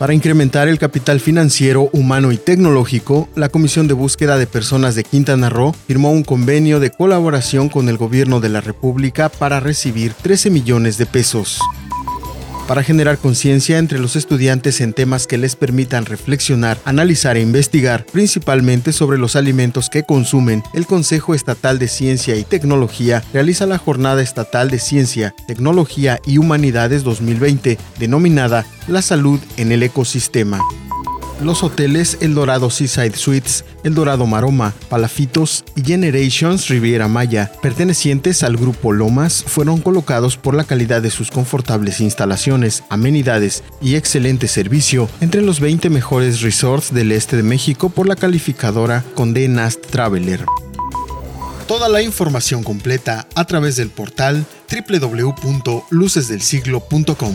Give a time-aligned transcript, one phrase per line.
[0.00, 5.04] Para incrementar el capital financiero, humano y tecnológico, la Comisión de Búsqueda de Personas de
[5.04, 10.14] Quintana Roo firmó un convenio de colaboración con el Gobierno de la República para recibir
[10.14, 11.60] 13 millones de pesos
[12.70, 18.06] para generar conciencia entre los estudiantes en temas que les permitan reflexionar, analizar e investigar,
[18.06, 23.76] principalmente sobre los alimentos que consumen, el Consejo Estatal de Ciencia y Tecnología realiza la
[23.76, 30.60] Jornada Estatal de Ciencia, Tecnología y Humanidades 2020, denominada La Salud en el Ecosistema.
[31.42, 38.42] Los hoteles El Dorado Seaside Suites, El Dorado Maroma, Palafitos y Generations Riviera Maya, pertenecientes
[38.42, 44.48] al grupo Lomas, fueron colocados por la calidad de sus confortables instalaciones, amenidades y excelente
[44.48, 49.80] servicio entre los 20 mejores resorts del este de México por la calificadora Condé Nast
[49.86, 50.44] Traveler.
[51.66, 57.34] Toda la información completa a través del portal www.lucesdelsiglo.com.